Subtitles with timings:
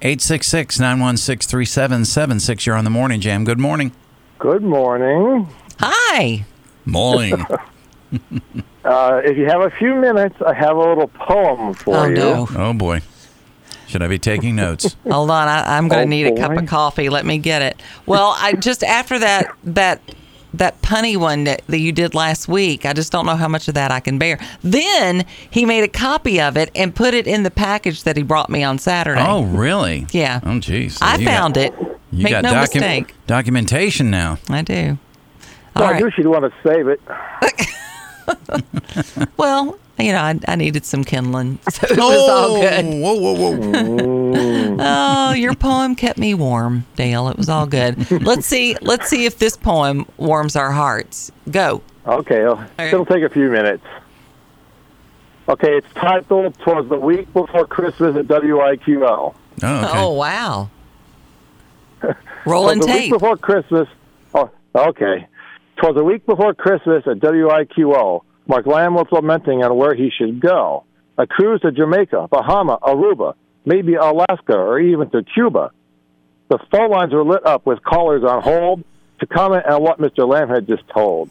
[0.00, 2.66] 866 916 3776.
[2.66, 3.44] You're on the morning jam.
[3.44, 3.92] Good morning.
[4.38, 5.48] Good morning.
[5.80, 6.44] Hi.
[6.84, 7.44] Morning.
[8.84, 12.14] Uh, if you have a few minutes, I have a little poem for Oh you.
[12.14, 12.48] no.
[12.56, 13.02] oh, boy.
[13.86, 14.96] Should I be taking notes?
[15.10, 17.10] Hold on, I, I'm going to Oh, need a cup of coffee.
[17.10, 17.82] Let me get it.
[18.06, 20.00] Well, I just after that that
[20.54, 23.68] that punny one that, that you did last week, I just don't know how much
[23.68, 24.38] of that I can bear.
[24.62, 28.22] Then he made a copy of it and put it in the package that he
[28.22, 29.24] brought me on Saturday.
[29.24, 30.06] Oh, really?
[30.12, 30.40] Yeah.
[30.42, 30.96] Oh, geez.
[30.96, 31.74] So I you got- found it.
[32.10, 33.14] You Make got no docu- mistake.
[33.26, 34.38] documentation now.
[34.48, 34.96] I do.
[35.76, 36.14] Well, All I knew right.
[36.14, 37.00] she'd want to save it.
[39.36, 42.84] Well, you know, I, I needed some kindling, so it was all oh, good.
[42.84, 44.32] Whoa, whoa, whoa.
[44.80, 47.28] Oh, your poem kept me warm, Dale.
[47.28, 48.10] It was all good.
[48.10, 48.76] Let's see.
[48.80, 51.32] Let's see if this poem warms our hearts.
[51.50, 51.82] Go.
[52.06, 52.92] Okay, it'll, right.
[52.92, 53.84] it'll take a few minutes.
[55.48, 59.98] Okay, it's titled "Twas the Week Before Christmas at WIQO." Oh, okay.
[59.98, 60.70] Oh wow.
[62.46, 63.88] Rolling the week before Christmas.
[64.34, 65.26] Oh, okay.
[65.76, 68.22] Twas the week before Christmas at WIQO.
[68.46, 70.84] Mark Lamb was lamenting on where he should go.
[71.18, 73.34] A cruise to Jamaica, Bahama, Aruba,
[73.68, 75.70] maybe Alaska, or even to Cuba.
[76.48, 78.82] The phone lines were lit up with callers on hold
[79.20, 80.26] to comment on what Mr.
[80.26, 81.30] Lamb had just told.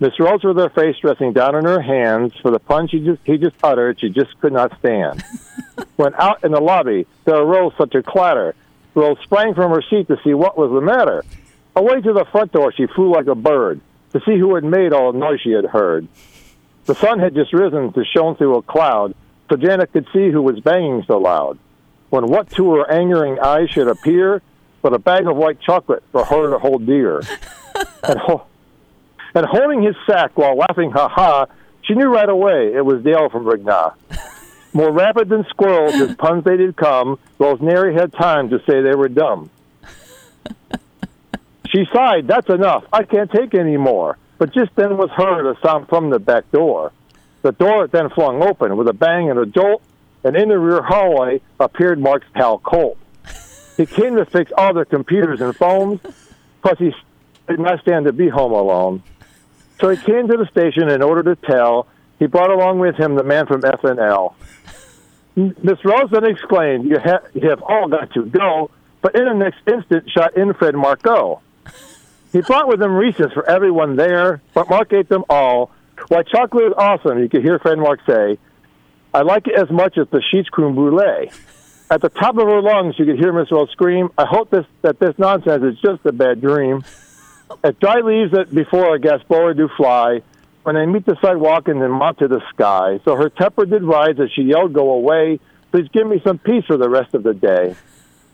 [0.00, 3.20] Miss Rose, with her face resting down in her hands for the pun she just,
[3.24, 5.22] he just uttered, she just could not stand.
[5.96, 8.56] when out in the lobby, there arose such a clatter.
[8.94, 11.24] Rose sprang from her seat to see what was the matter.
[11.76, 13.80] Away to the front door she flew like a bird
[14.12, 16.08] to see who had made all the noise she had heard.
[16.86, 19.14] The sun had just risen to shone through a cloud,
[19.48, 21.58] so Janet could see who was banging so loud.
[22.10, 24.42] When what to her angering eyes should appear
[24.82, 27.18] but a bag of white chocolate for her to hold dear.
[28.04, 28.46] and, ho-
[29.34, 31.46] and holding his sack while laughing ha ha,
[31.82, 33.94] she knew right away it was Dale from Rigna.
[34.72, 38.80] More rapid than squirrels, his puns they did come, Rose nary had time to say
[38.80, 39.50] they were dumb.
[41.70, 42.84] She sighed, That's enough.
[42.92, 44.18] I can't take any more.
[44.38, 46.92] But just then was heard a sound from the back door.
[47.42, 49.82] The door then flung open with a bang and a jolt,
[50.26, 52.98] and in the rear hallway appeared Mark's pal Colt.
[53.76, 56.00] He came to fix all their computers and phones,
[56.62, 56.92] plus he
[57.46, 59.02] did not stand to be home alone.
[59.80, 61.86] So he came to the station in order to tell.
[62.18, 64.34] He brought along with him the man from FNL.
[65.36, 68.70] Miss Rose then exclaimed, you, ha- you have all got to go,
[69.02, 71.42] but in the next instant shot in Fred Marco.
[72.32, 75.70] He brought with him Reese's for everyone there, but Mark ate them all.
[76.08, 78.38] Why, chocolate is awesome, you could hear Fred Mark say.
[79.16, 81.30] I like it as much as the Sheetz creme brulee.
[81.90, 84.66] At the top of her lungs, you could hear Miss Rose scream, I hope this,
[84.82, 86.84] that this nonsense is just a bad dream.
[87.64, 90.20] At dry leaves that before a gas blower do fly,
[90.64, 93.00] when they meet the sidewalk and then mount to the sky.
[93.06, 95.40] So her temper did rise as she yelled, Go away.
[95.70, 97.74] Please give me some peace for the rest of the day.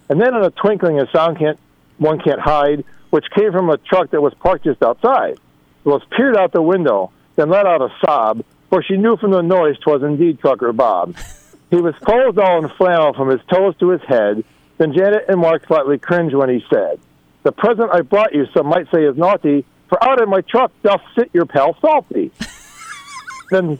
[0.09, 1.61] And then in a twinkling, a sound can't,
[1.99, 5.39] one can't hide, which came from a truck that was parked just outside.
[5.85, 9.43] Rose peered out the window, then let out a sob, for she knew from the
[9.43, 11.15] noise 'twas indeed Trucker Bob.
[11.71, 14.45] He was clothed all in flannel from his toes to his head.
[14.77, 17.01] Then Janet and Mark slightly cringed when he said,
[17.45, 20.71] The present I brought you, some might say is naughty, for out in my truck
[20.83, 22.31] doth sit your pal Salty.
[23.51, 23.79] then,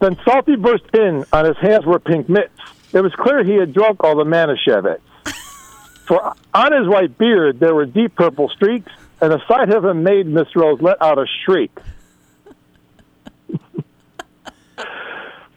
[0.00, 1.24] then Salty burst in.
[1.32, 2.60] On his hands were pink mitts.
[2.92, 5.00] It was clear he had drunk all the Manischewitz.
[6.06, 10.02] For on his white beard there were deep purple streaks, and the sight of him
[10.02, 11.72] made Miss Rose let out a shriek.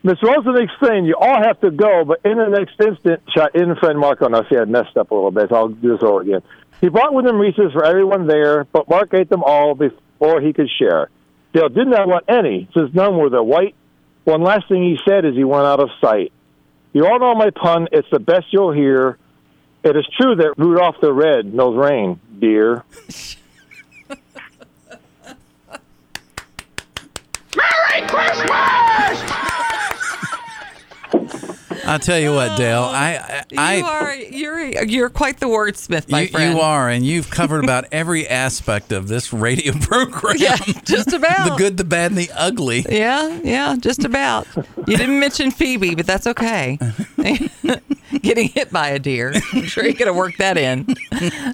[0.06, 3.74] Miss Rosen explained, you all have to go, but in the next instant, shot in
[3.78, 4.28] friend Marco.
[4.28, 6.42] Now, see, I messed up a little bit, so I'll do this over again.
[6.82, 10.52] He brought with him Reese's for everyone there, but Mark ate them all before he
[10.52, 11.10] could share.
[11.54, 13.76] Dale did not want any, since none were the white.
[14.26, 16.34] One last thing he said as he went out of sight.
[16.92, 17.88] You all know my pun.
[17.94, 19.18] It's the best you'll hear.
[19.84, 22.84] It is true that Rudolph the Red knows rain, dear.
[31.86, 32.82] I'll tell you what, Dale.
[32.84, 36.54] I, I, you are you're you're quite the wordsmith, my you, friend.
[36.56, 40.36] you are, and you've covered about every aspect of this radio program.
[40.38, 41.50] Yeah, just about.
[41.50, 42.86] the good, the bad, and the ugly.
[42.90, 44.48] Yeah, yeah, just about.
[44.88, 46.78] You didn't mention Phoebe, but that's okay.
[48.22, 49.34] Getting hit by a deer.
[49.54, 50.86] I'm sure you could have worked that in.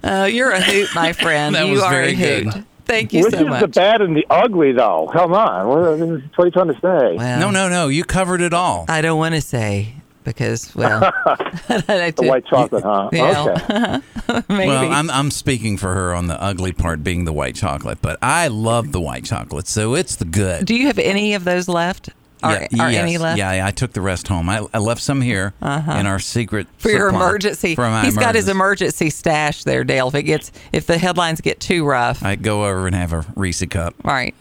[0.04, 1.56] Uh, you're a hoot, my friend.
[1.56, 2.54] That you was are very a hoot.
[2.54, 2.66] good.
[2.86, 5.10] Thank you Which so is the bad and the ugly, though?
[5.14, 5.68] Come on.
[5.68, 7.16] What, what are you trying to say?
[7.18, 7.88] Well, No, no, no.
[7.88, 8.86] You covered it all.
[8.90, 9.94] I don't want to say
[10.34, 13.10] because, well, I like The to- white chocolate, huh?
[13.12, 14.02] Yeah.
[14.28, 14.42] Okay.
[14.50, 14.68] maybe.
[14.70, 18.18] Well, I'm I'm speaking for her on the ugly part being the white chocolate, but
[18.22, 20.66] I love the white chocolate, so it's the good.
[20.66, 22.10] Do you have any of those left?
[22.42, 23.38] Are, yeah, are yes, any left?
[23.38, 24.48] Yeah, yeah, I took the rest home.
[24.48, 25.68] I, I left some here in
[26.08, 26.76] our secret Uh-huh.
[26.80, 29.08] For your emergency, For my he's got his emergency.
[29.08, 30.08] emergency stash there, Dale.
[30.08, 33.26] If it gets, if the headlines get too rough, I go over and have a
[33.36, 33.94] Reese cup.
[34.06, 34.34] right?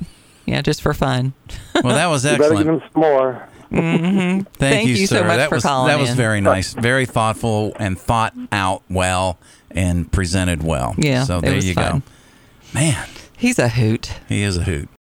[0.47, 1.33] Yeah, just for fun.
[1.83, 2.83] Well, that was You better give excellent.
[2.85, 3.49] him some more.
[3.71, 4.41] Mm-hmm.
[4.55, 5.25] Thank, Thank you so sir.
[5.27, 9.39] much that for was calling that was very nice, very thoughtful, and thought out well
[9.71, 10.95] and presented well.
[10.99, 11.99] Yeah, So there you fun.
[12.01, 12.03] go.
[12.75, 13.07] Man,
[13.37, 14.13] He's a hoot.
[14.29, 14.89] he is a hoot.